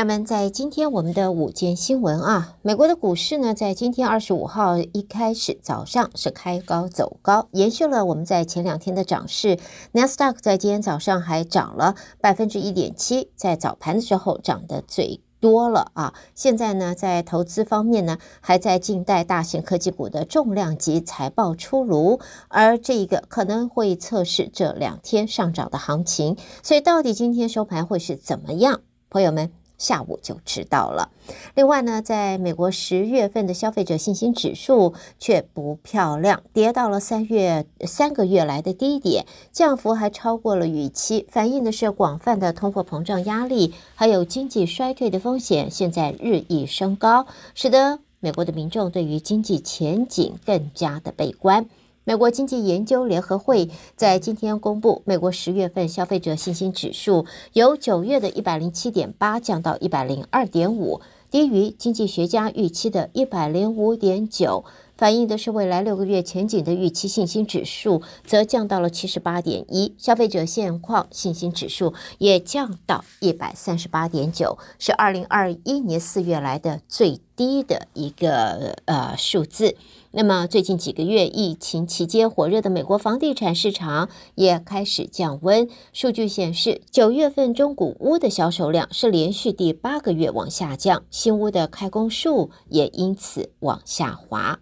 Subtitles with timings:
[0.00, 9.58] 友们，在今天我们的午间新闻啊，美国的股市呢，在今天二十五号一开始早上是开高走高，延续了我们在前两天的涨势。
[9.92, 16.14] 纳斯达克在今天早上还涨了百分之一点七，在早盘的时候涨得最多了啊。
[16.34, 26.38] 现在呢，在投资方面呢，还在静待大型科技股的重量级财报出炉，而这一个可能会测试这两天上涨的行情。
[26.62, 28.80] 所以，到底今天收盘会是怎么样？
[29.10, 31.10] 朋友们，下午就知道了。
[31.54, 51.66] 另外呢，在美国十月份的消费者信心指数却不漂亮，跌到了三月三个月来的低点，降幅还超过了预期，反映的是广泛的通货膨胀压力，还有经济衰退的风险，现在日益升高，使得美国的民众对于经济前景更加的悲观。
[52.04, 64.64] 美国经济研究联合会在今天公布，美国十月份消费者信心指数由九月的一百零七点八降到一百零二点五，低于经济学家预期的一百零五点九。
[65.00, 79.74] 反映的是未来六个月前景的预期信心指数则降到了七十八点一，消费者现况信心指数也降到一百三十八点九，是二零二一年四月来的最低的一个呃数字。
[80.10, 94.60] 那么最近几个月疫情期间火热的美国房地产市场也开始降温，数据显示九月份中古屋的销售量是连续第八个月往下降，新屋的开工数也因此往下滑。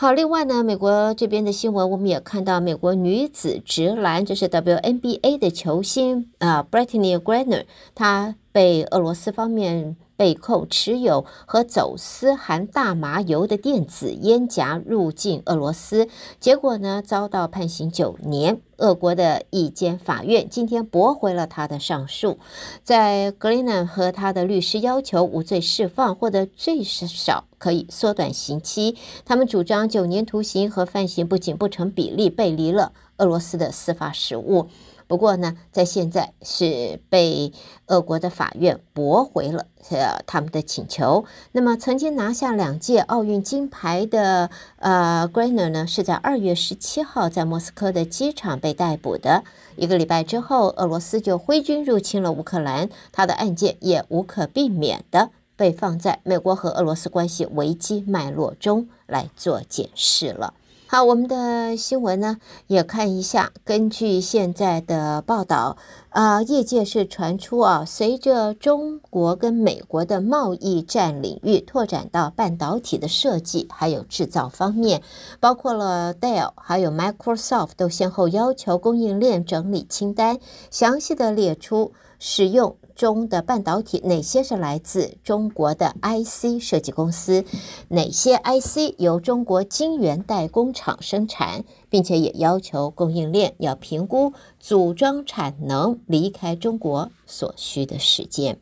[0.00, 9.98] 好，另外呢，美国这边的新闻，我们也看到，美国女子直男，这是 WNBA 的球星啊，Brittany Griner，她被俄罗斯方面。
[10.20, 18.60] 被控持有和走私含大麻油的电子烟夹入境俄罗斯，结果呢，遭到判刑九年。
[18.76, 22.38] 俄国的一间法院今天驳回了他的上诉，
[22.82, 28.96] 在格林纳和他的律师要求无罪释放，或者最少可以缩短刑期。
[29.24, 34.68] 他们主张九年徒刑和犯刑不仅不成比例，背离了俄罗斯的司法实务。
[35.10, 37.52] 不过呢，在现在是被
[37.88, 41.24] 俄国的法院驳回了呃他们的请求。
[41.50, 49.42] 那么，曾经拿下两届奥运金牌的呃 Griner 呢，是在二月十七号在莫斯科的机场被逮捕的。
[49.74, 60.54] 一个礼拜之后，俄罗斯就挥军入侵了乌克兰，他的案件也无可避免的被放在美国和俄罗斯关系危机脉络中来做解释了。
[60.92, 63.52] 好，我们的新闻呢，也看一下。
[63.64, 65.76] 根据现在的报道，
[66.08, 75.00] 啊、业界是传出啊，随着中国跟美国的贸易战领域拓展到半导体的设计还有制造方面，
[75.38, 80.40] 包括了 Dell 还有 Microsoft 都先后要求供应链整理清单，
[80.72, 82.76] 详细的列出使用。
[82.96, 87.46] 中的半导体哪些是来自中国的 IC 设计公司？
[87.88, 98.60] 哪些 IC 由中国晶圆代工厂生产，并且也要求供应链要评估组装产能离开中国所需的时间。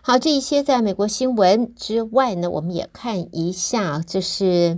[0.00, 4.76] 好，这一些在美国新闻之外呢，我们也看一下，这是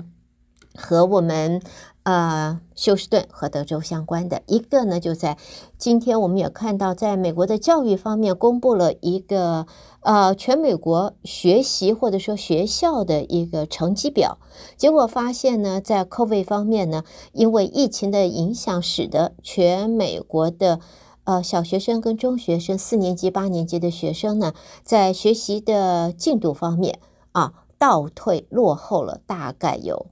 [0.75, 1.63] 和我们。
[2.05, 5.39] 呃，休斯顿和德州相关的一个呢，就在
[5.79, 9.67] 今天，我们也看到，在美国的教育方面，公布了一个
[10.01, 14.37] 呃全美国学习或者说学校的一个成绩表。
[14.77, 20.81] 结果发现呢，在 COVID 方面呢，因为疫情的影响，使得全美国的
[21.25, 26.99] 呃小学生跟中学生四年级、八年级的学生呢，在学习的进度方面
[27.33, 30.05] 啊倒退落后了，大概有。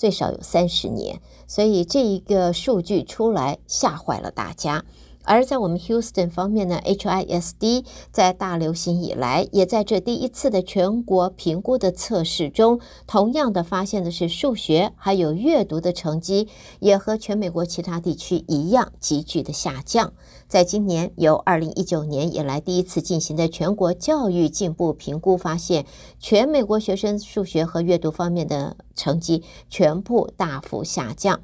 [0.00, 4.82] 最少有三十年，所以这一个数据出来吓坏了大家。
[5.24, 16.48] 而在我们 Houston 方面呢，HISD 在大流行以来，也在这第一次的全国评估的测试中，同样的发现的是数学还有阅读的成绩，
[16.80, 20.12] 也和全美国其他地区一样急剧的下降。
[20.48, 25.86] 在今年由二零一九年以来第一次进行的全国教育进步评估发现，
[26.18, 31.40] 全美国学生数学和阅读方面的成绩全部大幅下降。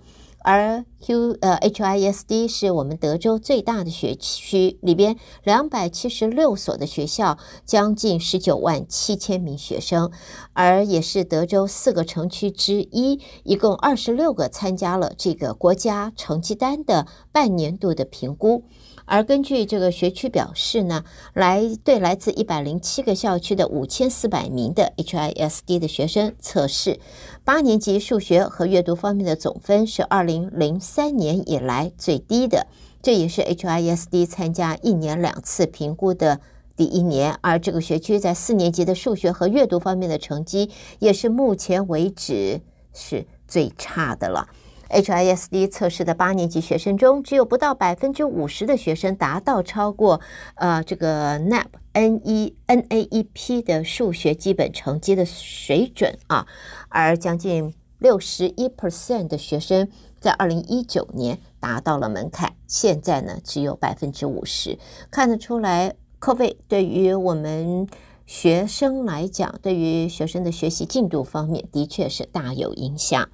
[0.46, 10.12] 而 Q 呃 HISD 是我们德州最大的学区，里边两百七十六所的学校，将近十九万七千名学生，
[10.52, 18.62] 而也是德州四个城区之一，一共二十六个参加了这个国家成绩单的半年度的评估。
[19.06, 26.98] 而根据这个学区表示呢，来对来自一百零七个校区的五千四百名的 HISD 的学生测试，
[27.44, 32.66] 八年级数学和阅读方面的总分是二零零三年以来最低的，
[33.00, 36.40] 这也是 HISD 参加一年两次评估的
[36.76, 42.60] 第一年，而这个学区在四年级的数学和阅读方面的成绩也是目前为止
[42.92, 44.48] 是最差的了。
[44.88, 50.20] HISD 测试的八年级学生中，只有不到百分之五十的学生达到超过
[50.54, 56.46] 呃这个 NAP N E NAEP 的数学基本成绩的水准啊，
[56.88, 59.88] 而将近六十一 percent 的学生
[60.18, 64.78] 在二零一九年达到了门槛，现在呢只有百分之五十，
[65.10, 65.94] 看得出来。
[66.18, 67.86] COVID 对于我们
[68.24, 73.28] 学生来讲，对于学生的学习进度方面，的确是大有影响。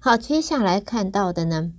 [0.00, 1.72] 好，接下来看到的呢，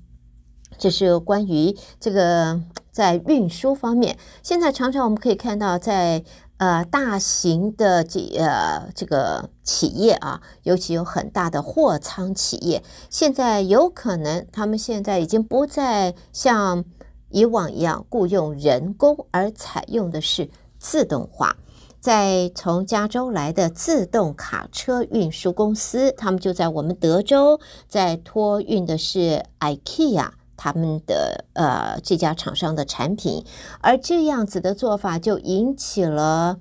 [0.77, 2.61] 就是关于这个
[2.91, 6.23] 在运输方面，现在常常我们可以看到在，
[6.57, 16.85] 呃大型的这呃这个企业啊，尤其有很大的货仓企业，现在有可能他们现在已经不再像。
[17.31, 20.49] 以往一样雇佣人工，而采用的是
[20.79, 21.57] 自动化。
[21.99, 33.45] 在从加州来的自动卡车运输公司，他们就在我们德州，在托运的是 IKEA 他们的呃这家厂商的产品，
[33.81, 36.59] 而这样子的做法就引起了。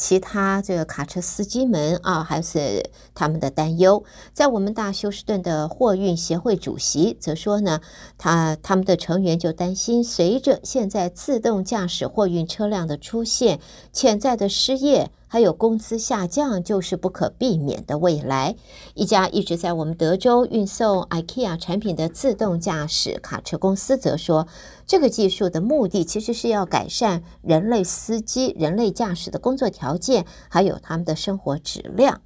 [0.00, 4.02] 其他这个卡车司机们啊，还是他们的担忧。
[4.32, 7.82] 在我们大休斯顿的货运协会主席则说呢，
[8.16, 13.60] 他他们的成员就担心，随着现在自动驾驶货运车辆的出现，
[13.92, 15.10] 潜在的失业。
[15.32, 18.56] 还有工资下降就是不可避免的未来。
[18.94, 24.48] 一家一直在我们德州运送 IKEA 产品的自动驾驶卡车公司则说，
[24.88, 32.20] 这个技术的目的其实是要改善人类司机、人类驾驶的工作条件，还有他们的生活质量。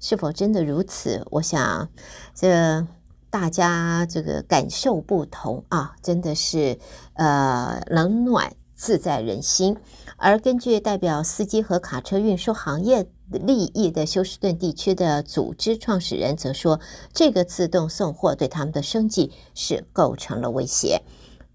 [0.00, 1.26] 是否真的如此？
[1.30, 1.90] 我想，
[2.34, 2.86] 这
[3.30, 6.78] 大家这个感受不同啊，真的是
[7.12, 9.76] 呃冷暖自在人心。
[10.16, 16.80] 而根据代表司机和卡车运输行业利益的休斯顿地区的组织创始人则说，
[17.12, 21.02] 这个自动送货对他们的生计是构成了威胁。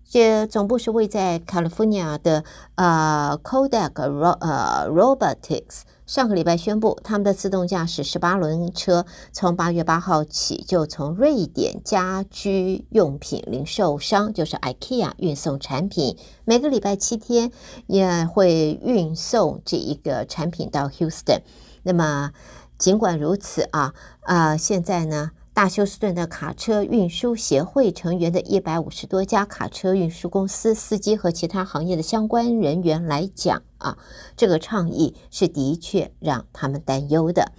[0.08, 2.44] 这总部是位在 California 的
[2.76, 5.82] 呃 Kodak Ro 呃 Robotics。
[6.06, 17.52] 上个礼拜宣布，他们的自动驾驶十八轮车从八月八号起就从瑞典家居用品零售商，就是 IKEA 运送产品，每个礼拜七天
[17.88, 21.40] 也会运送这一个产品到 Houston。
[21.84, 22.32] 那么，
[22.78, 25.32] 尽管如此啊、呃，现在呢？
[25.54, 34.00] 大休斯顿的卡车运输协会成员的一百五十多家卡车运输公司司机和其他行业的相关人员来讲啊，
[34.36, 37.52] 这个倡议是的确让他们担忧的。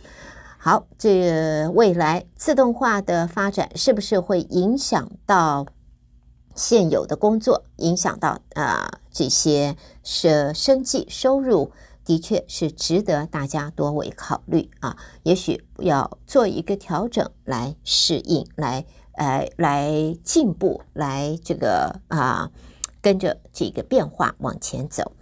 [0.59, 5.67] 好，这未来自动化的发展是不是会影响到
[6.57, 11.71] 现有的工作，影响到啊这些是生计收入？
[12.05, 22.51] 的确是值得大家多为考虑啊，也许要做一个调整来适应，来呃来进步，来这个啊。
[23.05, 25.13] 跟着这个变化往前走，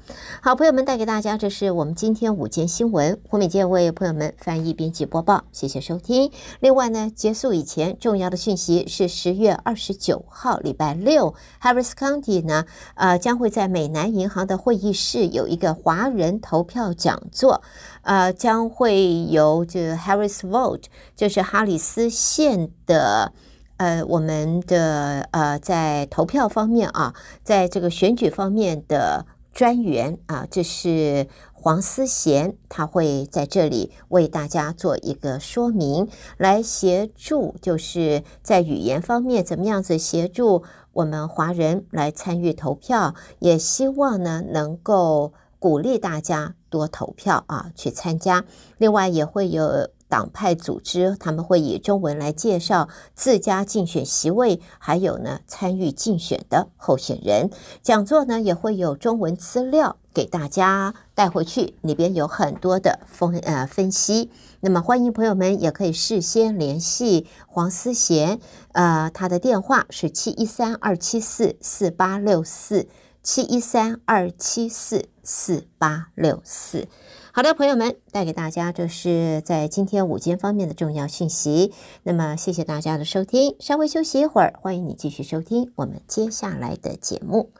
[0.40, 6.30] 好，朋友们带给大家，这是我们今天午间新闻，胡美健为朋友们翻译编辑播报，谢谢收听。
[6.60, 17.62] 另外呢，结束以前重要的讯息是十月二十九号礼拜六，Harris County 呢，呃，将会在美南银行的会议室有一个华人投票讲座，
[18.02, 20.84] 呃，将会由这 Harris Vote，
[21.16, 23.32] 就是哈里斯县的。
[23.82, 40.62] 呃，我们的呃，在投票方面啊，在这个选举方面的专员啊，这是黄思贤，他会在这里为大家做一个说明，来协助，就是在语言方面怎么样子协助
[40.92, 48.44] 我们华人来参与投票，也希望呢能够鼓励大家多投票啊，去参加。
[48.78, 49.88] 另外也会有。
[50.12, 57.48] 党派组织他们会以中文来介绍自家竞选席位，还有呢参与竞选的候选人。
[57.82, 64.30] 讲座呢也会有中文资料给大家带回去，里边有很多的分呃分析。
[64.60, 68.38] 那么欢迎朋友们也可以事先联系黄思贤，
[68.72, 72.86] 呃，他的电话是七一三二七四四八六四
[73.22, 76.86] 七一三二七四四八六四。
[77.34, 81.72] 好的，朋友们，带给大家这是在今天午间方面的重要讯息。
[82.02, 87.50] 那么，谢谢大家的收听，稍微休息一会儿，欢迎你继续收听我们接下来的节目。